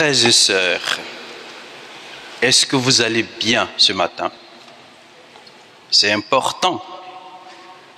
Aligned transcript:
Frères 0.00 0.24
et 0.24 0.32
sœurs, 0.32 0.98
est-ce 2.40 2.64
que 2.64 2.74
vous 2.74 3.02
allez 3.02 3.22
bien 3.22 3.68
ce 3.76 3.92
matin? 3.92 4.32
C'est 5.90 6.10
important, 6.10 6.82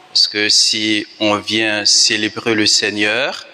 parce 0.09 0.27
que 0.27 0.49
si 0.49 1.07
on 1.21 1.37
vient 1.37 1.85
célébrer 1.85 2.55
le 2.55 2.67
Seigneur 2.67 3.47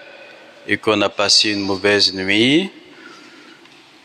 et 0.66 0.78
qu'on 0.78 1.02
a 1.02 1.10
passé 1.10 1.50
une 1.50 1.60
mauvaise 1.60 2.14
nuit, 2.14 2.70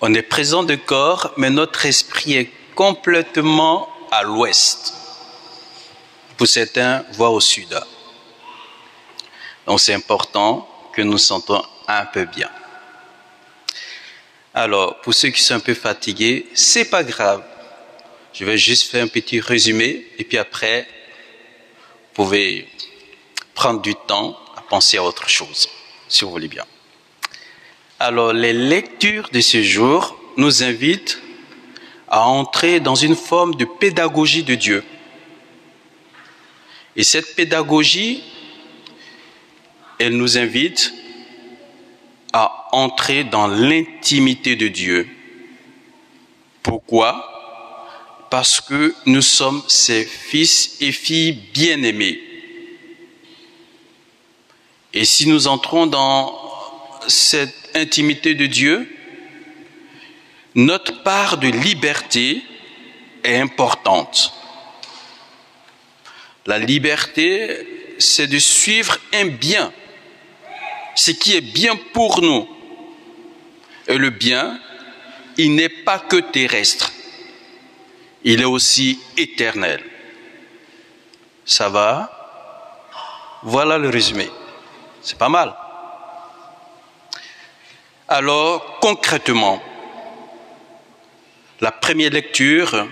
on 0.01 0.13
est 0.13 0.21
présent 0.21 0.63
de 0.63 0.75
corps, 0.75 1.31
mais 1.37 1.49
notre 1.49 1.85
esprit 1.85 2.33
est 2.33 2.51
complètement 2.75 3.87
à 4.11 4.23
l'ouest. 4.23 4.93
Pour 6.35 6.47
certains, 6.47 7.05
voire 7.13 7.31
au 7.31 7.39
sud. 7.39 7.79
Donc 9.65 9.79
c'est 9.79 9.93
important 9.93 10.67
que 10.91 11.01
nous 11.01 11.17
sentons 11.17 11.63
un 11.87 12.05
peu 12.07 12.25
bien. 12.25 12.49
Alors, 14.55 15.01
pour 15.01 15.15
ceux 15.15 15.29
qui 15.29 15.41
sont 15.41 15.55
un 15.55 15.59
peu 15.59 15.73
fatigués, 15.73 16.45
c'est 16.53 16.85
pas 16.85 17.03
grave. 17.03 17.43
Je 18.33 18.45
vais 18.45 18.57
juste 18.57 18.89
faire 18.89 19.03
un 19.03 19.07
petit 19.07 19.39
résumé 19.39 20.05
et 20.19 20.23
puis 20.23 20.37
après, 20.37 20.87
vous 22.15 22.23
pouvez 22.23 22.67
prendre 23.55 23.81
du 23.81 23.95
temps 23.95 24.37
à 24.55 24.61
penser 24.61 24.97
à 24.97 25.03
autre 25.03 25.27
chose, 25.27 25.69
si 26.07 26.23
vous 26.23 26.29
voulez 26.29 26.47
bien. 26.47 26.65
Alors, 27.99 28.31
les 28.31 28.53
lectures 28.53 29.29
de 29.31 29.41
ce 29.41 29.63
jour 29.63 30.19
nous 30.37 30.61
invitent 30.61 31.19
à 32.07 32.27
entrer 32.27 32.79
dans 32.79 32.95
une 32.95 33.15
forme 33.15 33.55
de 33.55 33.65
pédagogie 33.65 34.43
de 34.43 34.53
Dieu. 34.53 34.83
Et 36.95 37.03
cette 37.03 37.35
pédagogie, 37.35 38.23
elle 39.97 40.15
nous 40.15 40.37
invite 40.37 40.93
à 42.33 42.67
entrer 42.71 43.23
dans 43.23 43.47
l'intimité 43.47 44.55
de 44.55 44.67
Dieu. 44.67 45.07
Pourquoi? 46.63 47.29
Parce 48.31 48.59
que 48.59 48.95
nous 49.05 49.21
sommes 49.21 49.61
ses 49.67 50.03
fils 50.03 50.77
et 50.81 50.91
filles 50.91 51.33
bien-aimés. 51.53 52.19
Et 54.93 55.05
si 55.05 55.27
nous 55.27 55.47
entrons 55.47 55.85
dans 55.85 56.39
cette 57.07 57.71
intimité 57.75 58.33
de 58.33 58.47
Dieu, 58.47 58.89
notre 60.55 61.03
part 61.03 61.37
de 61.37 61.47
liberté 61.47 62.41
est 63.23 63.37
importante. 63.37 64.33
La 66.45 66.59
liberté, 66.59 67.95
c'est 67.99 68.27
de 68.27 68.39
suivre 68.39 68.97
un 69.13 69.27
bien 69.27 69.71
ce 70.95 71.11
qui 71.11 71.35
est 71.35 71.41
bien 71.41 71.75
pour 71.93 72.21
nous. 72.21 72.47
Et 73.87 73.97
le 73.97 74.09
bien, 74.09 74.59
il 75.37 75.55
n'est 75.55 75.69
pas 75.69 75.99
que 75.99 76.17
terrestre, 76.17 76.91
il 78.23 78.41
est 78.41 78.45
aussi 78.45 78.99
éternel. 79.17 79.83
Ça 81.45 81.69
va? 81.69 82.09
Voilà 83.43 83.77
le 83.77 83.89
résumé. 83.89 84.29
C'est 85.01 85.17
pas 85.17 85.27
mal. 85.27 85.53
Alors, 88.07 88.79
concrètement, 88.79 89.61
la 91.59 91.71
première 91.71 92.11
lecture 92.11 92.87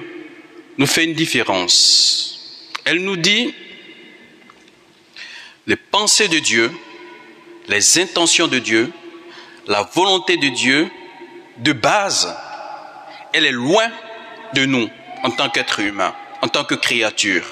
nous 0.77 0.87
fait 0.87 1.05
une 1.05 1.13
différence. 1.13 2.71
Elle 2.83 3.03
nous 3.03 3.17
dit 3.17 3.53
les 5.67 5.75
pensées 5.75 6.27
de 6.27 6.39
Dieu 6.39 6.71
les 7.67 7.99
intentions 7.99 8.47
de 8.47 8.59
Dieu, 8.59 8.91
la 9.67 9.83
volonté 9.83 10.37
de 10.37 10.49
Dieu, 10.49 10.89
de 11.57 11.73
base, 11.73 12.33
elle 13.33 13.45
est 13.45 13.51
loin 13.51 13.89
de 14.53 14.65
nous 14.65 14.89
en 15.23 15.31
tant 15.31 15.49
qu'être 15.49 15.79
humain, 15.79 16.15
en 16.41 16.47
tant 16.47 16.63
que 16.63 16.75
créature. 16.75 17.45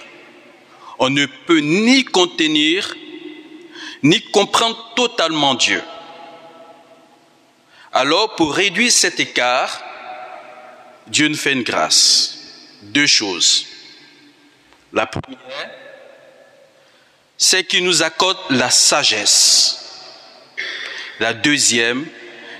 On 0.97 1.09
ne 1.09 1.25
peut 1.25 1.59
ni 1.59 2.03
contenir, 2.03 2.95
ni 4.03 4.21
comprendre 4.31 4.93
totalement 4.95 5.55
Dieu. 5.55 5.81
Alors, 7.93 8.35
pour 8.35 8.53
réduire 8.53 8.91
cet 8.91 9.19
écart, 9.19 9.81
Dieu 11.07 11.27
nous 11.27 11.37
fait 11.37 11.53
une 11.53 11.63
grâce. 11.63 12.35
Deux 12.81 13.07
choses. 13.07 13.65
La 14.93 15.05
première, 15.05 15.39
c'est 17.37 17.63
qu'il 17.63 17.83
nous 17.83 18.03
accorde 18.03 18.37
la 18.49 18.69
sagesse. 18.69 19.88
La 21.19 21.33
deuxième, 21.33 22.05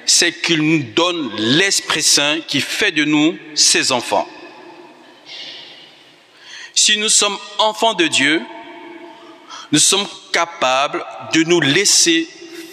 c'est 0.06 0.34
qu'il 0.34 0.62
nous 0.62 0.84
donne 0.94 1.32
l'Esprit 1.38 2.04
Saint 2.04 2.40
qui 2.48 2.62
fait 2.62 2.92
de 2.92 3.06
nous 3.06 3.38
ses 3.56 3.92
enfants. 3.92 4.28
Si 6.74 6.98
nous 6.98 7.10
sommes 7.10 7.38
enfants 7.58 7.94
de 7.94 8.08
Dieu, 8.08 8.42
nous 9.72 9.80
sommes 9.80 10.08
capables 10.32 11.06
de 11.34 11.44
nous 11.44 11.62
laisser 11.62 12.28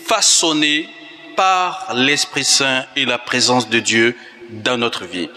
façonner 0.06 0.88
par 1.36 1.94
l'Esprit 1.94 2.44
Saint 2.44 2.86
et 2.96 3.04
la 3.04 3.18
présence 3.18 3.68
de 3.68 3.80
Dieu 3.80 4.16
dans 4.50 4.78
notre 4.78 5.04
vie. 5.04 5.28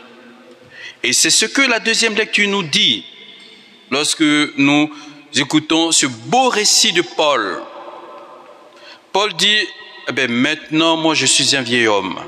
Et 1.04 1.14
c'est 1.14 1.30
ce 1.30 1.46
que 1.46 1.62
la 1.62 1.80
deuxième 1.80 2.16
lecture 2.16 2.48
nous 2.48 2.64
dit 2.64 3.06
lorsque 3.92 4.22
nous 4.22 4.90
écoutons 5.36 5.92
ce 5.92 6.06
beau 6.06 6.50
récit 6.50 6.94
de 6.94 7.02
Paul. 7.02 7.62
Paul 9.12 9.34
dit, 9.34 9.68
eh 10.10 10.12
bien, 10.12 10.28
maintenant, 10.28 10.98
moi, 10.98 11.14
je 11.14 11.28
suis 11.28 11.56
un 11.56 11.62
vieil 11.62 11.88
homme. 11.88 12.20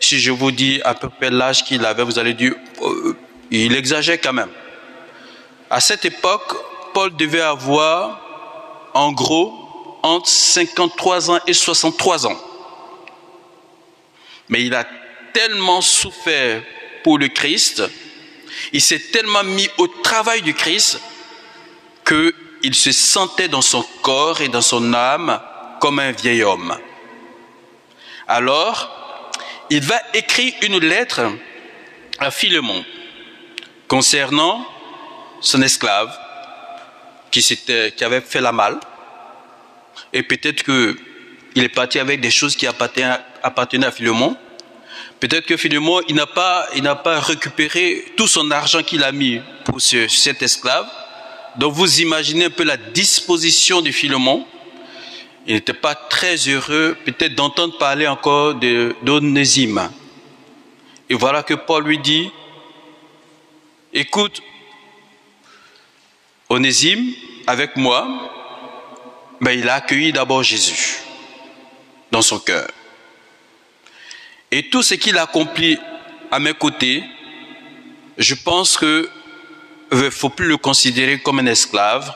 Si 0.00 0.18
je 0.18 0.32
vous 0.32 0.50
dis 0.50 0.80
à 0.84 0.94
peu 0.94 1.08
près 1.08 1.30
l'âge 1.30 1.64
qu'il 1.64 1.84
avait, 1.84 2.02
vous 2.02 2.18
allez 2.18 2.34
dire, 2.34 2.54
euh, 2.82 3.16
il 3.50 3.74
exagère 3.76 4.20
quand 4.20 4.32
même. 4.32 4.50
À 5.70 5.80
cette 5.80 6.04
époque, 6.04 6.54
Paul 6.94 7.14
devait 7.14 7.40
avoir, 7.40 8.20
en 8.94 9.12
gros, 9.12 9.54
entre 10.02 10.28
53 10.28 11.30
ans 11.30 11.38
et 11.46 11.52
63 11.52 12.26
ans. 12.26 12.36
Mais 14.48 14.64
il 14.64 14.74
a 14.74 14.84
tellement 15.32 15.80
souffert 15.80 16.62
pour 17.04 17.18
le 17.18 17.28
Christ, 17.28 17.82
il 18.72 18.80
s'est 18.80 18.98
tellement 19.12 19.44
mis 19.44 19.68
au 19.78 19.86
travail 19.86 20.42
du 20.42 20.52
Christ, 20.52 21.00
qu'il 22.04 22.74
se 22.74 22.90
sentait 22.90 23.48
dans 23.48 23.62
son 23.62 23.84
corps 24.02 24.40
et 24.40 24.48
dans 24.48 24.62
son 24.62 24.92
âme 24.94 25.40
comme 25.80 26.00
un 26.00 26.10
vieil 26.10 26.42
homme. 26.42 26.76
Alors, 28.28 29.30
il 29.70 29.82
va 29.82 29.96
écrire 30.12 30.52
une 30.62 30.78
lettre 30.78 31.22
à 32.18 32.30
Philemon 32.30 32.84
concernant 33.88 34.66
son 35.40 35.62
esclave 35.62 36.14
qui, 37.30 37.56
avait 38.00 38.20
fait 38.20 38.42
la 38.42 38.52
malle. 38.52 38.78
Et 40.12 40.22
peut-être 40.22 40.62
qu'il 40.62 41.64
est 41.64 41.68
parti 41.70 41.98
avec 41.98 42.20
des 42.20 42.30
choses 42.30 42.54
qui 42.54 42.66
appartenaient 42.66 43.86
à 43.86 43.90
Philemon. 43.90 44.36
Peut-être 45.20 45.46
que 45.46 45.56
Philemon, 45.56 46.00
il 46.08 46.14
n'a 46.14 46.26
pas, 46.26 46.68
récupéré 47.20 48.12
tout 48.16 48.28
son 48.28 48.50
argent 48.50 48.82
qu'il 48.82 49.02
a 49.04 49.12
mis 49.12 49.40
pour 49.64 49.80
cet 49.80 50.42
esclave. 50.42 50.86
Donc 51.56 51.72
vous 51.72 52.00
imaginez 52.00 52.46
un 52.46 52.50
peu 52.50 52.64
la 52.64 52.76
disposition 52.76 53.80
de 53.80 53.90
Philemon 53.90 54.46
il 55.48 55.54
n'était 55.54 55.72
pas 55.72 55.94
très 55.94 56.36
heureux 56.36 56.94
peut-être 57.06 57.34
d'entendre 57.34 57.78
parler 57.78 58.06
encore 58.06 58.54
d'Onésime. 58.54 59.90
Et 61.08 61.14
voilà 61.14 61.42
que 61.42 61.54
Paul 61.54 61.84
lui 61.84 61.98
dit, 61.98 62.30
écoute, 63.94 64.42
Onésime, 66.50 67.14
avec 67.46 67.76
moi, 67.76 68.06
mais 69.40 69.58
il 69.58 69.66
a 69.70 69.76
accueilli 69.76 70.12
d'abord 70.12 70.42
Jésus 70.42 70.98
dans 72.10 72.20
son 72.20 72.38
cœur. 72.38 72.68
Et 74.50 74.68
tout 74.68 74.82
ce 74.82 74.94
qu'il 74.94 75.16
a 75.16 75.22
accompli 75.22 75.78
à 76.30 76.38
mes 76.40 76.52
côtés, 76.52 77.02
je 78.18 78.34
pense 78.34 78.76
que 78.76 79.08
ne 79.92 80.10
faut 80.10 80.28
plus 80.28 80.46
le 80.46 80.58
considérer 80.58 81.18
comme 81.20 81.38
un 81.38 81.46
esclave, 81.46 82.14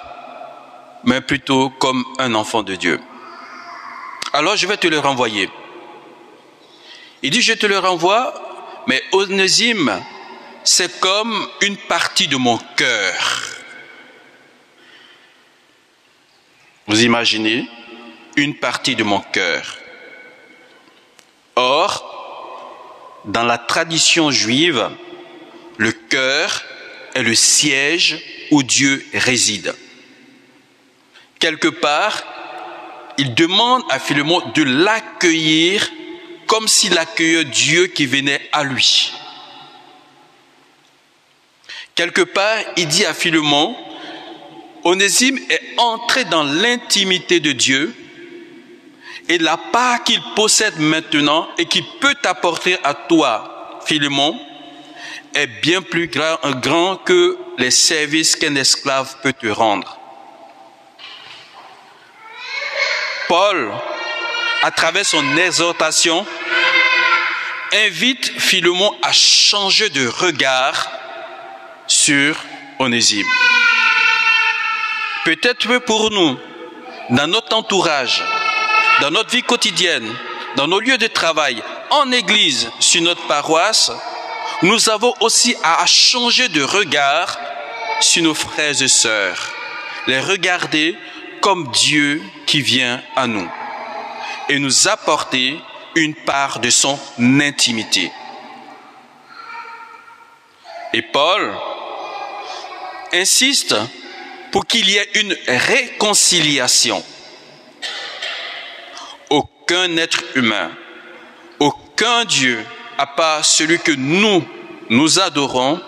mais 1.04 1.22
plutôt 1.22 1.70
comme 1.70 2.04
un 2.18 2.34
enfant 2.34 2.62
de 2.62 2.74
Dieu 2.74 3.00
alors 4.32 4.56
je 4.56 4.66
vais 4.66 4.76
te 4.76 4.86
le 4.86 4.98
renvoyer. 4.98 5.50
Il 7.22 7.30
dit, 7.30 7.42
je 7.42 7.52
te 7.52 7.66
le 7.66 7.78
renvoie, 7.78 8.34
mais 8.86 9.02
Onésime, 9.12 10.02
c'est 10.64 10.98
comme 11.00 11.48
une 11.60 11.76
partie 11.76 12.28
de 12.28 12.36
mon 12.36 12.58
cœur. 12.76 13.42
Vous 16.88 17.04
imaginez 17.04 17.68
une 18.36 18.56
partie 18.56 18.96
de 18.96 19.04
mon 19.04 19.20
cœur. 19.20 19.78
Or, 21.54 23.20
dans 23.24 23.44
la 23.44 23.58
tradition 23.58 24.30
juive, 24.30 24.90
le 25.76 25.92
cœur 25.92 26.64
est 27.14 27.22
le 27.22 27.34
siège 27.34 28.18
où 28.50 28.62
Dieu 28.62 29.04
réside. 29.14 29.74
Quelque 31.38 31.68
part, 31.68 32.24
il 33.18 33.34
demande 33.34 33.82
à 33.90 33.98
Philemon 33.98 34.40
de 34.54 34.62
l'accueillir 34.62 35.90
comme 36.46 36.68
s'il 36.68 36.98
accueillait 36.98 37.44
Dieu 37.44 37.86
qui 37.86 38.06
venait 38.06 38.48
à 38.52 38.64
lui. 38.64 39.12
Quelque 41.94 42.22
part, 42.22 42.58
il 42.76 42.88
dit 42.88 43.04
à 43.04 43.14
Philemon, 43.14 43.76
Onésime 44.84 45.38
est 45.48 45.78
entré 45.78 46.24
dans 46.24 46.42
l'intimité 46.42 47.40
de 47.40 47.52
Dieu 47.52 47.94
et 49.28 49.38
la 49.38 49.56
part 49.56 50.02
qu'il 50.02 50.20
possède 50.34 50.78
maintenant 50.78 51.48
et 51.56 51.66
qu'il 51.66 51.84
peut 52.00 52.16
apporter 52.24 52.76
à 52.82 52.94
toi, 52.94 53.80
Philemon, 53.86 54.38
est 55.34 55.46
bien 55.62 55.80
plus 55.80 56.08
grand 56.08 56.96
que 56.96 57.38
les 57.58 57.70
services 57.70 58.36
qu'un 58.36 58.56
esclave 58.56 59.16
peut 59.22 59.32
te 59.32 59.46
rendre. 59.46 60.01
Paul, 63.32 63.72
à 64.62 64.70
travers 64.70 65.06
son 65.06 65.38
exhortation, 65.38 66.26
invite 67.72 68.38
Philemon 68.38 68.94
à 69.00 69.10
changer 69.10 69.88
de 69.88 70.06
regard 70.06 70.92
sur 71.86 72.36
Onésime. 72.78 73.26
Peut-être 75.24 75.78
pour 75.78 76.10
nous, 76.10 76.38
dans 77.08 77.26
notre 77.26 77.56
entourage, 77.56 78.22
dans 79.00 79.10
notre 79.10 79.30
vie 79.30 79.42
quotidienne, 79.42 80.14
dans 80.56 80.68
nos 80.68 80.80
lieux 80.80 80.98
de 80.98 81.06
travail, 81.06 81.62
en 81.88 82.12
église, 82.12 82.70
sur 82.80 83.00
notre 83.00 83.26
paroisse, 83.28 83.92
nous 84.60 84.90
avons 84.90 85.14
aussi 85.20 85.56
à 85.64 85.86
changer 85.86 86.50
de 86.50 86.62
regard 86.62 87.38
sur 87.98 88.22
nos 88.24 88.34
frères 88.34 88.82
et 88.82 88.88
sœurs, 88.88 89.48
les 90.06 90.20
regarder 90.20 90.98
comme 91.42 91.70
Dieu 91.72 92.22
qui 92.46 92.62
vient 92.62 93.02
à 93.16 93.26
nous 93.26 93.48
et 94.48 94.58
nous 94.58 94.88
apporter 94.88 95.58
une 95.96 96.14
part 96.14 96.60
de 96.60 96.70
son 96.70 96.98
intimité. 97.18 98.10
Et 100.94 101.02
Paul 101.02 101.52
insiste 103.12 103.74
pour 104.52 104.66
qu'il 104.66 104.88
y 104.88 104.96
ait 104.96 105.08
une 105.14 105.36
réconciliation. 105.48 107.04
Aucun 109.28 109.96
être 109.96 110.22
humain, 110.36 110.70
aucun 111.58 112.24
Dieu, 112.24 112.64
à 112.98 113.06
part 113.06 113.44
celui 113.44 113.78
que 113.78 113.92
nous, 113.92 114.44
nous 114.90 115.18
adorons, 115.18 115.80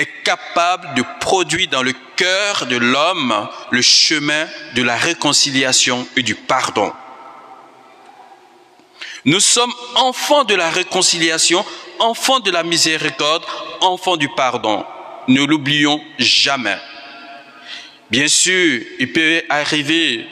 est 0.00 0.22
capable 0.24 0.94
de 0.94 1.04
produire 1.20 1.68
dans 1.68 1.82
le 1.82 1.92
cœur 2.16 2.66
de 2.66 2.76
l'homme 2.76 3.48
le 3.70 3.82
chemin 3.82 4.46
de 4.74 4.82
la 4.82 4.96
réconciliation 4.96 6.06
et 6.16 6.22
du 6.22 6.34
pardon. 6.34 6.92
Nous 9.24 9.40
sommes 9.40 9.72
enfants 9.96 10.44
de 10.44 10.54
la 10.54 10.70
réconciliation, 10.70 11.64
enfants 11.98 12.40
de 12.40 12.50
la 12.50 12.62
miséricorde, 12.62 13.44
enfants 13.80 14.16
du 14.16 14.28
pardon. 14.30 14.84
Ne 15.28 15.44
l'oublions 15.44 16.00
jamais. 16.18 16.78
Bien 18.10 18.28
sûr, 18.28 18.80
il 18.98 19.12
peut 19.12 19.42
arriver 19.48 20.26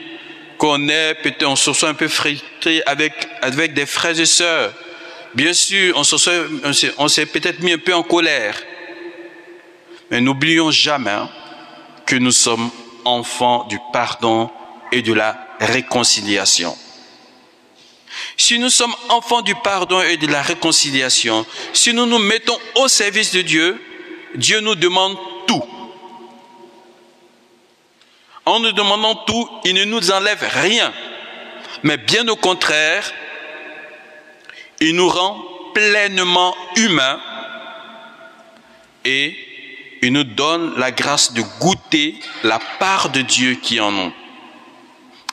qu'on 0.57 0.89
ait 0.89 1.15
peut-être, 1.15 1.57
soit 1.57 1.89
un 1.89 1.95
peu 1.95 2.09
frité 2.09 2.83
avec, 2.87 3.75
des 3.75 3.87
frères 3.87 4.19
et 4.19 4.27
sœurs. 4.27 4.73
Bien 5.35 5.53
sûr, 5.53 5.95
on 6.99 7.09
s'est 7.09 7.27
peut-être 7.27 7.61
mis 7.61 7.73
un 7.73 7.79
peu 7.79 7.95
en 7.95 8.03
colère. 8.03 8.57
Mais 10.11 10.21
n'oublions 10.21 10.71
jamais 10.71 11.19
que 12.07 12.17
nous 12.17 12.33
sommes 12.33 12.71
enfants 13.05 13.65
du 13.65 13.79
pardon 13.93 14.51
et 14.93 15.03
de 15.03 15.13
la 15.13 15.37
réconciliation. 15.61 16.77
Si 18.37 18.59
nous 18.59 18.71
sommes 18.71 18.95
enfants 19.11 19.43
du 19.43 19.55
pardon 19.57 20.01
et 20.01 20.17
de 20.17 20.27
la 20.27 20.43
réconciliation, 20.43 21.45
si 21.73 21.93
nous 21.93 22.07
nous 22.07 22.19
mettons 22.19 22.59
au 22.77 22.89
service 22.89 23.33
de 23.33 23.43
Dieu, 23.43 23.81
Dieu 24.35 24.61
nous 24.61 24.75
demande 24.75 25.17
tout. 25.47 25.63
En 28.47 28.61
nous 28.61 28.73
demandant 28.73 29.15
tout, 29.15 29.49
il 29.65 29.75
ne 29.75 29.85
nous 29.85 30.11
enlève 30.11 30.43
rien. 30.63 30.93
Mais 31.83 31.99
bien 31.99 32.27
au 32.29 32.37
contraire, 32.37 33.13
il 34.81 34.95
nous 34.95 35.09
rend 35.09 35.45
pleinement 35.75 36.57
humains 36.77 37.21
et 39.05 39.37
il 40.03 40.13
nous 40.13 40.25
donne 40.25 40.79
la 40.79 40.91
grâce 40.91 41.33
de 41.33 41.43
goûter 41.61 42.19
la 42.45 42.59
part 42.79 43.11
de 43.11 43.21
Dieu 43.21 43.55
qui 43.55 43.81
en 43.81 43.91
nous. 43.91 44.13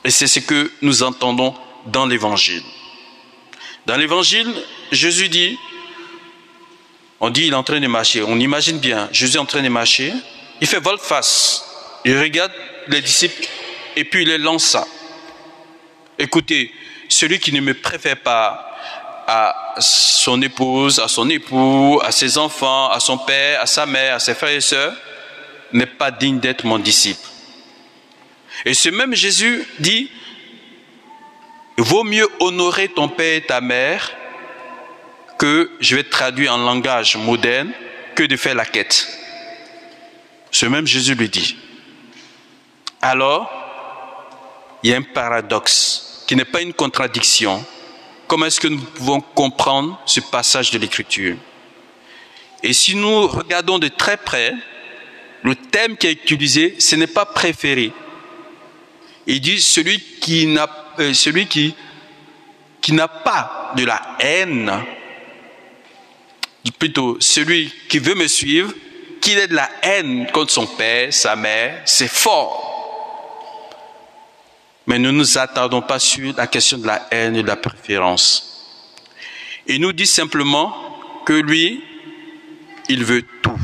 Et 0.04 0.10
c'est 0.10 0.26
ce 0.26 0.40
que 0.40 0.70
nous 0.82 1.02
entendons 1.02 1.54
dans 1.86 2.06
l'Évangile. 2.06 2.62
Dans 3.86 3.96
l'Évangile, 3.96 4.52
Jésus 4.92 5.28
dit, 5.28 5.58
on 7.20 7.30
dit 7.30 7.46
il 7.46 7.52
est 7.52 7.56
en 7.56 7.62
train 7.62 7.80
de 7.80 7.86
marcher, 7.86 8.22
on 8.22 8.38
imagine 8.38 8.78
bien, 8.78 9.08
Jésus 9.12 9.36
est 9.36 9.40
en 9.40 9.46
train 9.46 9.62
de 9.62 9.68
marcher, 9.68 10.12
il 10.60 10.66
fait 10.66 10.80
volte-face, 10.80 11.64
il 12.04 12.18
regarde 12.18 12.52
les 12.88 13.00
disciples 13.00 13.46
et 13.94 14.04
puis 14.04 14.22
il 14.22 14.28
les 14.28 14.38
lance. 14.38 14.76
Écoutez, 16.18 16.72
celui 17.08 17.38
qui 17.38 17.52
ne 17.52 17.60
me 17.60 17.74
préfère 17.74 18.20
pas 18.20 18.65
à 19.26 19.74
son 19.78 20.40
épouse, 20.42 21.00
à 21.00 21.08
son 21.08 21.28
époux, 21.28 22.00
à 22.02 22.12
ses 22.12 22.38
enfants, 22.38 22.90
à 22.90 23.00
son 23.00 23.18
père, 23.18 23.60
à 23.60 23.66
sa 23.66 23.86
mère, 23.86 24.14
à 24.14 24.18
ses 24.18 24.34
frères 24.34 24.56
et 24.56 24.60
sœurs, 24.60 24.94
n'est 25.72 25.86
pas 25.86 26.10
digne 26.10 26.38
d'être 26.38 26.64
mon 26.64 26.78
disciple. 26.78 27.26
Et 28.64 28.74
ce 28.74 28.88
même 28.88 29.14
Jésus 29.14 29.66
dit, 29.78 30.10
vaut 31.76 32.04
mieux 32.04 32.28
honorer 32.40 32.88
ton 32.88 33.08
père 33.08 33.36
et 33.36 33.42
ta 33.42 33.60
mère 33.60 34.12
que, 35.38 35.70
je 35.80 35.96
vais 35.96 36.04
traduire 36.04 36.54
en 36.54 36.58
langage 36.58 37.16
moderne, 37.16 37.70
que 38.14 38.22
de 38.22 38.36
faire 38.36 38.54
la 38.54 38.64
quête. 38.64 39.06
Ce 40.50 40.64
même 40.66 40.86
Jésus 40.86 41.14
lui 41.14 41.28
dit. 41.28 41.56
Alors, 43.02 43.52
il 44.82 44.90
y 44.90 44.94
a 44.94 44.96
un 44.96 45.02
paradoxe 45.02 46.24
qui 46.26 46.34
n'est 46.34 46.44
pas 46.44 46.62
une 46.62 46.72
contradiction. 46.72 47.64
Comment 48.26 48.46
est-ce 48.46 48.60
que 48.60 48.68
nous 48.68 48.80
pouvons 48.80 49.20
comprendre 49.20 50.00
ce 50.04 50.20
passage 50.20 50.70
de 50.70 50.78
l'Écriture? 50.78 51.36
Et 52.62 52.72
si 52.72 52.96
nous 52.96 53.26
regardons 53.28 53.78
de 53.78 53.88
très 53.88 54.16
près, 54.16 54.52
le 55.42 55.54
thème 55.54 55.96
qui 55.96 56.08
est 56.08 56.12
utilisé, 56.12 56.74
ce 56.78 56.96
n'est 56.96 57.06
pas 57.06 57.24
préféré. 57.24 57.92
Il 59.26 59.40
dit 59.40 59.60
celui 59.60 60.00
qui 60.20 60.46
n'a 60.46 60.68
euh, 60.98 61.12
pas 63.24 63.72
de 63.76 63.84
la 63.84 64.16
haine, 64.18 64.72
plutôt 66.78 67.16
celui 67.20 67.72
qui 67.88 67.98
veut 67.98 68.14
me 68.14 68.26
suivre, 68.26 68.72
qu'il 69.20 69.38
ait 69.38 69.48
de 69.48 69.54
la 69.54 69.70
haine 69.82 70.26
contre 70.32 70.52
son 70.52 70.66
père, 70.66 71.12
sa 71.12 71.36
mère, 71.36 71.82
c'est 71.84 72.10
fort. 72.10 72.65
Mais 74.86 74.98
ne 74.98 75.10
nous 75.10 75.38
attardons 75.38 75.82
pas 75.82 75.98
sur 75.98 76.34
la 76.36 76.46
question 76.46 76.78
de 76.78 76.86
la 76.86 77.08
haine 77.10 77.36
et 77.36 77.42
de 77.42 77.46
la 77.46 77.56
préférence. 77.56 78.46
Il 79.66 79.80
nous 79.80 79.92
dit 79.92 80.06
simplement 80.06 80.76
que 81.24 81.32
lui, 81.32 81.82
il 82.88 83.04
veut 83.04 83.22
tout. 83.42 83.58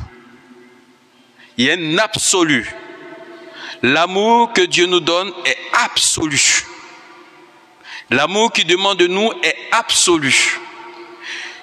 Il 1.56 1.66
y 1.66 1.70
a 1.70 1.74
un 1.74 1.98
absolu. 1.98 2.74
L'amour 3.82 4.52
que 4.52 4.62
Dieu 4.62 4.86
nous 4.86 5.00
donne 5.00 5.32
est 5.44 5.58
absolu. 5.84 6.64
L'amour 8.10 8.52
qui 8.52 8.64
demande 8.64 8.98
de 8.98 9.06
nous 9.06 9.32
est 9.42 9.56
absolu. 9.70 10.60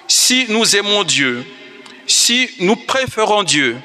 Si 0.08 0.46
nous 0.48 0.74
aimons 0.74 1.04
Dieu, 1.04 1.44
si 2.06 2.50
nous 2.60 2.76
préférons 2.76 3.42
Dieu 3.42 3.76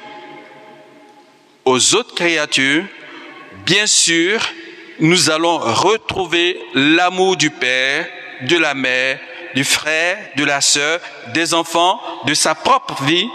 aux 1.64 1.94
autres 1.94 2.14
créatures, 2.14 2.84
bien 3.64 3.86
sûr, 3.86 4.40
nous 5.00 5.30
allons 5.30 5.58
retrouver 5.58 6.60
l'amour 6.74 7.36
du 7.36 7.50
Père, 7.50 8.06
de 8.42 8.56
la 8.56 8.74
mère, 8.74 9.18
du 9.54 9.64
frère, 9.64 10.18
de 10.36 10.44
la 10.44 10.60
sœur, 10.60 11.00
des 11.32 11.54
enfants, 11.54 12.00
de 12.26 12.34
sa 12.34 12.54
propre 12.54 13.02
vie, 13.04 13.28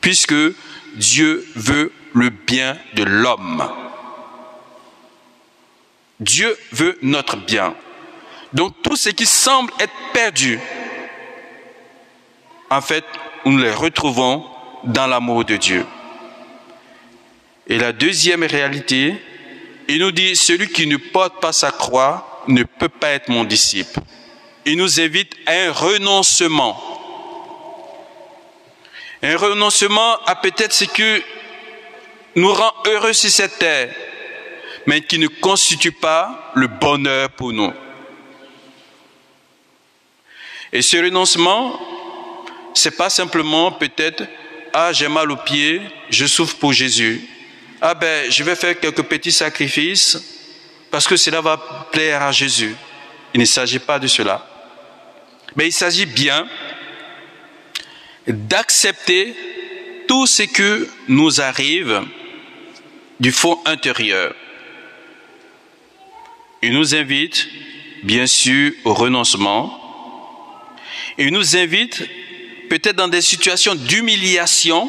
puisque 0.00 0.34
Dieu 0.94 1.46
veut 1.54 1.92
le 2.14 2.30
bien 2.30 2.78
de 2.94 3.02
l'homme. 3.04 3.68
Dieu 6.20 6.56
veut 6.70 6.98
notre 7.02 7.36
bien. 7.36 7.74
Donc 8.52 8.74
tout 8.82 8.96
ce 8.96 9.08
qui 9.08 9.26
semble 9.26 9.72
être 9.80 9.92
perdu, 10.12 10.60
en 12.70 12.80
fait, 12.80 13.04
nous 13.44 13.58
les 13.58 13.72
retrouvons 13.72 14.44
dans 14.84 15.06
l'amour 15.06 15.44
de 15.44 15.56
Dieu. 15.56 15.84
Et 17.66 17.78
la 17.78 17.92
deuxième 17.92 18.44
réalité, 18.44 19.20
il 19.88 19.98
nous 19.98 20.12
dit, 20.12 20.36
celui 20.36 20.68
qui 20.68 20.86
ne 20.86 20.96
porte 20.96 21.40
pas 21.40 21.52
sa 21.52 21.70
croix 21.70 22.44
ne 22.48 22.62
peut 22.62 22.88
pas 22.88 23.10
être 23.10 23.28
mon 23.28 23.44
disciple. 23.44 24.00
Il 24.64 24.76
nous 24.76 25.00
invite 25.00 25.34
à 25.46 25.52
un 25.52 25.72
renoncement. 25.72 26.80
Un 29.22 29.36
renoncement 29.36 30.18
à 30.24 30.34
peut-être 30.36 30.72
ce 30.72 30.84
que 30.84 31.22
nous 32.34 32.52
rend 32.52 32.72
heureux 32.86 33.12
sur 33.12 33.30
cette 33.30 33.58
terre, 33.58 33.94
mais 34.86 35.00
qui 35.02 35.18
ne 35.18 35.28
constitue 35.28 35.92
pas 35.92 36.52
le 36.54 36.66
bonheur 36.66 37.30
pour 37.30 37.52
nous. 37.52 37.72
Et 40.72 40.82
ce 40.82 40.96
renoncement, 40.96 41.78
c'est 42.74 42.96
pas 42.96 43.10
simplement 43.10 43.72
peut-être, 43.72 44.24
ah, 44.72 44.92
j'ai 44.92 45.08
mal 45.08 45.30
aux 45.30 45.36
pieds, 45.36 45.82
je 46.08 46.26
souffre 46.26 46.56
pour 46.56 46.72
Jésus. 46.72 47.28
Ah 47.84 47.94
ben, 47.94 48.30
je 48.30 48.44
vais 48.44 48.54
faire 48.54 48.78
quelques 48.78 49.02
petits 49.02 49.32
sacrifices 49.32 50.16
parce 50.88 51.08
que 51.08 51.16
cela 51.16 51.40
va 51.40 51.56
plaire 51.90 52.22
à 52.22 52.30
Jésus. 52.30 52.76
Il 53.34 53.40
ne 53.40 53.44
s'agit 53.44 53.80
pas 53.80 53.98
de 53.98 54.06
cela. 54.06 54.48
Mais 55.56 55.66
il 55.66 55.72
s'agit 55.72 56.06
bien 56.06 56.46
d'accepter 58.28 59.34
tout 60.06 60.28
ce 60.28 60.44
que 60.44 60.88
nous 61.08 61.40
arrive 61.40 62.02
du 63.18 63.32
fond 63.32 63.58
intérieur. 63.64 64.32
Il 66.62 66.74
nous 66.74 66.94
invite, 66.94 67.48
bien 68.04 68.28
sûr, 68.28 68.70
au 68.84 68.94
renoncement. 68.94 69.76
Il 71.18 71.32
nous 71.32 71.56
invite 71.56 72.08
peut-être 72.70 72.94
dans 72.94 73.08
des 73.08 73.22
situations 73.22 73.74
d'humiliation 73.74 74.88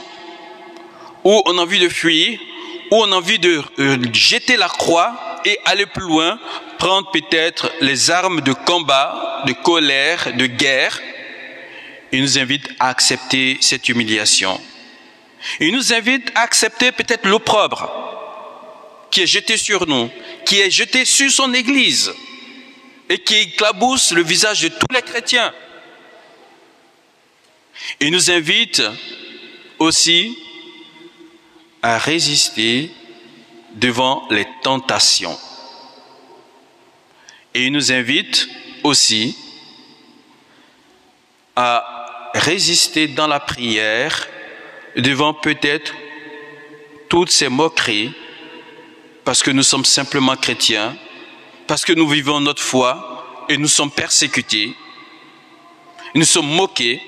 où 1.24 1.42
on 1.48 1.58
a 1.58 1.62
envie 1.62 1.80
de 1.80 1.90
fuir, 1.90 2.38
où 2.94 2.98
on 2.98 3.12
a 3.12 3.16
envie 3.16 3.40
de 3.40 3.60
euh, 3.80 3.98
jeter 4.14 4.56
la 4.56 4.68
croix 4.68 5.42
et 5.46 5.58
aller 5.66 5.88
plus 5.88 6.04
loin, 6.04 6.40
prendre 6.78 7.10
peut-être 7.10 7.72
les 7.82 8.12
armes 8.12 8.42
de 8.42 8.54
combat, 8.54 9.42
de 9.48 9.54
colère, 9.54 10.32
de 10.36 10.46
guerre. 10.46 11.02
Il 12.12 12.22
nous 12.22 12.38
invite 12.38 12.70
à 12.80 12.90
accepter 12.90 13.58
cette 13.62 13.90
humiliation. 13.90 14.62
Il 15.60 15.74
nous 15.74 15.92
invite 15.92 16.32
à 16.36 16.42
accepter 16.42 16.92
peut-être 16.92 17.26
l'opprobre 17.28 17.90
qui 19.10 19.22
est 19.22 19.28
jeté 19.28 19.58
sur 19.58 19.88
nous, 19.88 20.12
qui 20.46 20.62
est 20.62 20.70
jeté 20.70 21.04
sur 21.04 21.32
son 21.32 21.52
Église 21.52 22.14
et 23.10 23.18
qui 23.18 23.38
éclabousse 23.38 24.12
le 24.12 24.22
visage 24.22 24.62
de 24.62 24.68
tous 24.68 24.94
les 24.94 25.02
chrétiens. 25.02 25.52
Il 28.00 28.12
nous 28.12 28.30
invite 28.30 28.84
aussi 29.80 30.38
à 31.84 31.98
résister 31.98 32.92
devant 33.75 34.25
les 34.30 34.48
tentations. 34.62 35.38
Et 37.54 37.66
il 37.66 37.74
nous 37.74 37.92
invite 37.92 38.48
aussi 38.84 39.38
à 41.56 42.32
résister 42.34 43.08
dans 43.08 43.28
la 43.28 43.40
prière 43.40 44.28
devant 44.96 45.34
peut-être 45.34 45.94
toutes 47.10 47.32
ces 47.32 47.50
moqueries, 47.50 48.13
parce 49.24 49.44
que 49.44 49.52
nous 49.52 49.63
sommes 49.63 49.86
simplement 49.86 50.36
chrétiens, 50.36 50.96
parce 51.68 51.86
que 51.86 51.94
nous 51.94 52.08
vivons 52.08 52.40
notre 52.40 52.63
foi 52.63 53.46
et 53.50 53.58
nous 53.58 53.68
sommes 53.68 53.92
persécutés, 53.92 54.74
nous 56.16 56.25
sommes 56.25 56.48
moqués, 56.48 57.02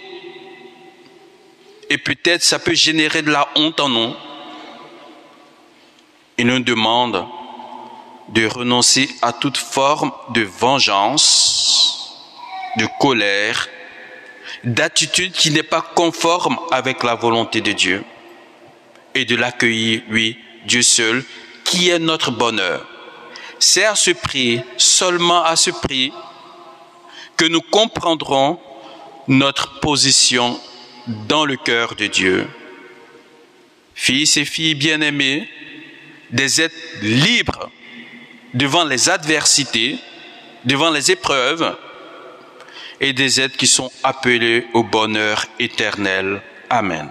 et 1.90 1.98
peut-être 1.98 2.44
ça 2.44 2.60
peut 2.60 2.74
générer 2.74 3.22
de 3.22 3.32
la 3.32 3.48
honte 3.56 3.80
en 3.80 3.90
nous. 3.90 4.14
Il 6.38 6.48
nous 6.48 6.60
demande 6.60 7.26
de 8.30 8.46
renoncer 8.46 9.10
à 9.22 9.32
toute 9.32 9.58
forme 9.58 10.12
de 10.30 10.42
vengeance, 10.42 12.22
de 12.78 12.88
colère, 13.00 13.70
d'attitude 14.64 15.32
qui 15.32 15.52
n'est 15.52 15.64
pas 15.64 15.82
conforme 15.82 16.58
avec 16.72 17.04
la 17.04 17.16
volonté 17.16 17.62
de 17.62 17.72
Dieu 17.72 18.04
et 19.14 19.26
de 19.26 19.36
l'accueillir, 19.36 20.02
lui, 20.10 20.38
Dieu 20.66 20.82
seul, 20.82 21.24
qui 21.64 21.90
est 21.90 22.00
notre 22.00 22.32
bonheur. 22.32 22.86
C'est 23.60 23.86
à 23.86 23.96
ce 23.96 24.12
prix, 24.12 24.62
seulement 24.76 25.44
à 25.44 25.56
ce 25.56 25.72
prix, 25.72 26.12
que 27.38 27.46
nous 27.46 27.62
comprendrons 27.62 28.60
notre 29.28 29.80
position 29.80 30.60
dans 31.08 31.46
le 31.46 31.56
cœur 31.56 31.96
de 31.96 32.08
Dieu. 32.08 32.48
Fils 33.94 34.36
et 34.38 34.46
filles 34.46 34.76
bien-aimés, 34.76 35.48
des 36.32 36.62
êtres 36.62 36.76
libres 37.02 37.70
devant 38.54 38.86
les 38.86 39.10
adversités, 39.10 39.98
devant 40.64 40.90
les 40.90 41.12
épreuves, 41.12 41.76
et 43.00 43.14
des 43.14 43.42
êtres 43.42 43.58
qui 43.58 43.68
sont 43.68 43.92
appelés 44.04 44.68
au 44.74 44.84
bonheur 44.84 45.46
éternel. 45.60 46.42
Amen. 46.70 47.10